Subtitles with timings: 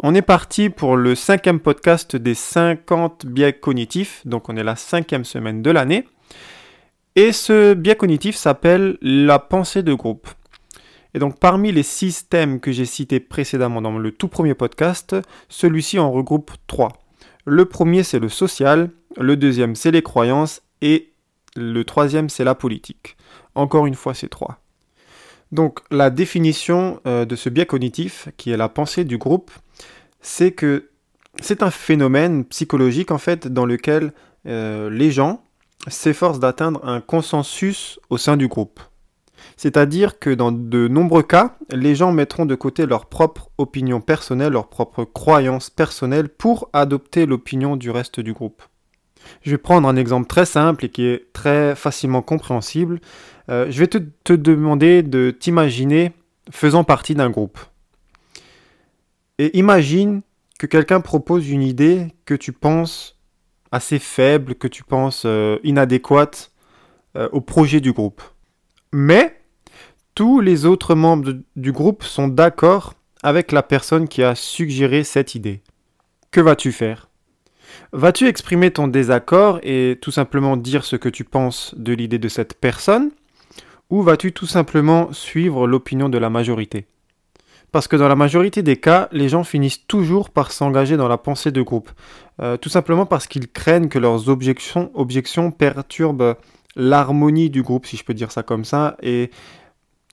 [0.00, 4.76] On est parti pour le cinquième podcast des 50 biais cognitifs, donc on est la
[4.76, 6.06] cinquième semaine de l'année.
[7.16, 10.28] Et ce biais cognitif s'appelle la pensée de groupe.
[11.14, 15.16] Et donc parmi les six thèmes que j'ai cités précédemment dans le tout premier podcast,
[15.48, 16.92] celui-ci en regroupe trois.
[17.44, 21.12] Le premier c'est le social, le deuxième c'est les croyances et
[21.56, 23.16] le troisième c'est la politique.
[23.56, 24.60] Encore une fois c'est trois.
[25.52, 29.50] Donc la définition euh, de ce biais cognitif, qui est la pensée du groupe,
[30.20, 30.90] c'est que
[31.40, 34.12] c'est un phénomène psychologique en fait dans lequel
[34.46, 35.42] euh, les gens
[35.86, 38.80] s'efforcent d'atteindre un consensus au sein du groupe.
[39.56, 44.52] C'est-à-dire que dans de nombreux cas, les gens mettront de côté leur propre opinion personnelle,
[44.52, 48.62] leur propre croyance personnelle pour adopter l'opinion du reste du groupe.
[49.42, 53.00] Je vais prendre un exemple très simple et qui est très facilement compréhensible.
[53.50, 56.12] Euh, je vais te, demander de t'imaginer
[56.50, 57.58] faisant partie d'un groupe.
[59.38, 60.22] Et imagine
[60.58, 63.16] que quelqu'un propose une idée que tu penses
[63.70, 66.52] assez faible, que tu penses euh, inadéquate
[67.16, 68.22] euh, au projet du groupe.
[68.92, 69.40] Mais
[70.14, 75.34] tous les autres membres du groupe sont d'accord avec la personne qui a suggéré cette
[75.34, 75.62] idée.
[76.30, 77.07] Que vas-tu faire?
[77.92, 82.28] Vas-tu exprimer ton désaccord et tout simplement dire ce que tu penses de l'idée de
[82.28, 83.10] cette personne
[83.90, 86.86] Ou vas-tu tout simplement suivre l'opinion de la majorité?
[87.72, 91.18] Parce que dans la majorité des cas, les gens finissent toujours par s'engager dans la
[91.18, 91.90] pensée de groupe.
[92.40, 94.90] Euh, tout simplement parce qu'ils craignent que leurs objections,
[95.50, 96.36] perturbent
[96.76, 99.30] l'harmonie du groupe, si je peux dire ça comme ça, et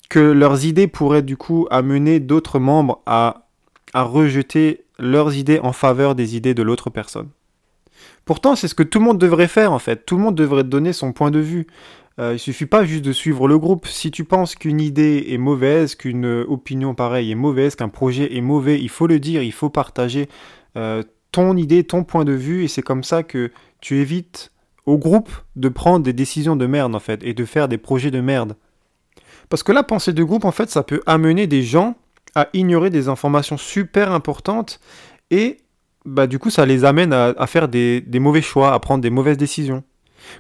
[0.10, 3.44] que leurs idées pourraient du coup amener d'autres membres à
[3.94, 7.30] rejeter leurs idées en faveur des idées de l'autre personne.
[8.26, 10.06] Pourtant, c'est ce que tout le monde devrait faire en fait.
[10.06, 11.68] Tout le monde devrait donner son point de vue.
[12.20, 13.88] Euh, il suffit pas juste de suivre le groupe.
[13.88, 18.42] Si tu penses qu'une idée est mauvaise, qu'une opinion pareille est mauvaise, qu'un projet est
[18.42, 20.30] mauvais, il faut le dire, il faut partager
[20.78, 23.52] euh, ton idée, ton point de vue, et c'est comme ça que
[23.82, 24.52] tu évites
[24.86, 28.12] au groupe de prendre des décisions de merde en fait, et de faire des projets
[28.12, 28.56] de merde.
[29.50, 31.96] Parce que la pensée de groupe, en fait, ça peut amener des gens
[32.36, 34.80] à ignorer des informations super importantes,
[35.32, 35.58] et
[36.06, 39.38] bah, du coup, ça les amène à, faire des mauvais choix, à prendre des mauvaises
[39.38, 39.84] décisions.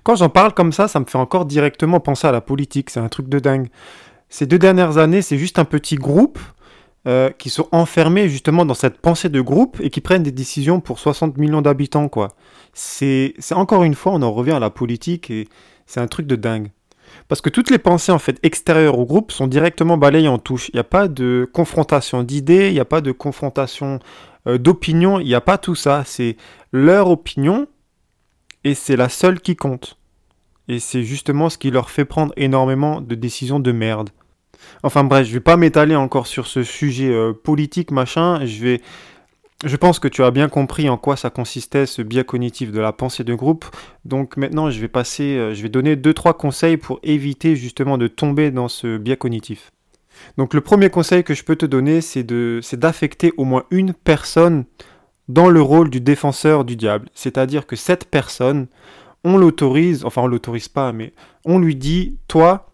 [0.03, 2.89] Quand j'en parle comme ça, ça me fait encore directement penser à la politique.
[2.89, 3.67] C'est un truc de dingue.
[4.29, 6.39] Ces deux dernières années, c'est juste un petit groupe
[7.07, 10.79] euh, qui sont enfermés justement dans cette pensée de groupe et qui prennent des décisions
[10.79, 12.29] pour 60 millions d'habitants, quoi.
[12.73, 15.47] C'est encore une fois, on en revient à la politique et
[15.85, 16.71] c'est un truc de dingue.
[17.27, 20.69] Parce que toutes les pensées en fait extérieures au groupe sont directement balayées en touche.
[20.69, 23.99] Il n'y a pas de confrontation d'idées, il n'y a pas de confrontation
[24.45, 26.03] d'opinion, il n'y a pas tout ça.
[26.05, 26.37] C'est
[26.71, 27.67] leur opinion
[28.63, 29.97] et c'est la seule qui compte.
[30.67, 34.09] Et c'est justement ce qui leur fait prendre énormément de décisions de merde.
[34.83, 38.81] Enfin bref, je vais pas m'étaler encore sur ce sujet euh, politique machin, je vais
[39.63, 42.79] je pense que tu as bien compris en quoi ça consistait ce biais cognitif de
[42.79, 43.65] la pensée de groupe.
[44.03, 47.97] Donc maintenant, je vais passer euh, je vais donner deux trois conseils pour éviter justement
[47.97, 49.71] de tomber dans ce biais cognitif.
[50.37, 52.25] Donc le premier conseil que je peux te donner, c'est
[52.75, 54.65] d'affecter au moins une personne
[55.27, 57.09] dans le rôle du défenseur du diable.
[57.13, 58.67] C'est-à-dire que cette personne,
[59.23, 61.13] on l'autorise, enfin on l'autorise pas, mais
[61.45, 62.67] on lui dit, toi,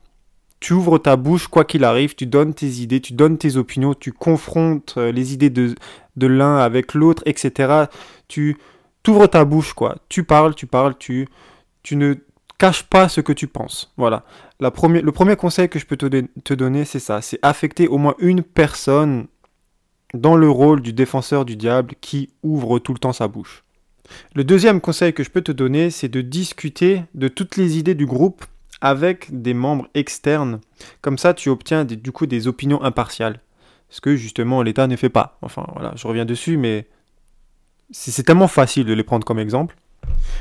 [0.59, 3.94] tu ouvres ta bouche quoi qu'il arrive, tu donnes tes idées, tu donnes tes opinions,
[3.94, 5.75] tu confrontes euh, les idées de,
[6.18, 7.85] de l'un avec l'autre, etc.
[8.28, 8.58] Tu
[9.08, 9.97] ouvres ta bouche, quoi.
[10.08, 11.28] Tu parles, tu parles, tu,
[11.81, 12.13] tu ne
[12.61, 13.91] caches pas ce que tu penses.
[13.97, 14.23] Voilà.
[14.59, 16.05] Le premier conseil que je peux te,
[16.44, 17.19] te donner, c'est ça.
[17.23, 19.25] C'est affecter au moins une personne
[20.13, 23.63] dans le rôle du défenseur du diable qui ouvre tout le temps sa bouche.
[24.35, 27.95] Le deuxième conseil que je peux te donner, c'est de discuter de toutes les idées
[27.95, 28.45] du groupe
[28.79, 30.59] avec des membres externes.
[31.01, 33.39] Comme ça, tu obtiens du coup des opinions impartiales.
[33.89, 35.39] Ce que justement l'État ne fait pas.
[35.41, 36.88] Enfin voilà, je reviens dessus, mais
[37.89, 39.75] c'est tellement facile de les prendre comme exemple.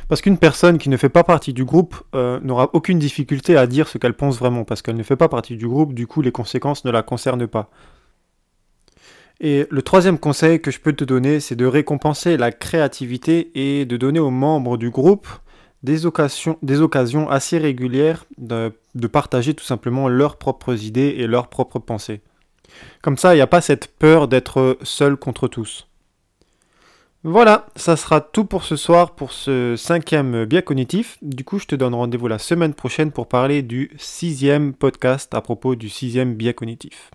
[0.09, 3.67] Parce qu'une personne qui ne fait pas partie du groupe euh, n'aura aucune difficulté à
[3.67, 6.23] dire ce qu'elle pense vraiment, parce qu'elle ne fait pas partie du groupe, du coup
[6.23, 7.71] les conséquences ne la concernent pas.
[9.41, 13.87] Et le troisième conseil que je peux te donner, c'est de récompenser la créativité et
[13.87, 15.29] de donner aux membres du groupe
[15.83, 18.73] des occasions, des occasions assez régulières de,
[19.11, 22.21] partager tout simplement leurs propres idées et leurs propres pensées.
[23.03, 25.89] Comme ça, il n'y a pas cette peur d'être seul contre tous.
[27.23, 31.19] Voilà, ça sera tout pour ce soir pour ce cinquième biais cognitif.
[31.21, 35.43] Du coup, je te donne rendez-vous la semaine prochaine pour parler du sixième podcast à
[35.43, 37.11] propos du sixième biais cognitif.